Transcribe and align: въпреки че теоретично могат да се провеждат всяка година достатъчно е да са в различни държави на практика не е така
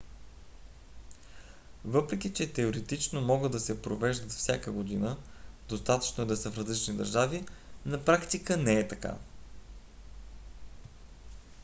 въпреки 1.85 2.33
че 2.33 2.53
теоретично 2.53 3.21
могат 3.21 3.51
да 3.51 3.59
се 3.59 3.81
провеждат 3.81 4.31
всяка 4.31 4.71
година 4.71 5.17
достатъчно 5.69 6.23
е 6.23 6.27
да 6.27 6.37
са 6.37 6.51
в 6.51 6.57
различни 6.57 6.95
държави 6.97 7.45
на 7.85 8.05
практика 8.05 8.57
не 8.57 8.79
е 8.79 8.87
така 8.87 9.15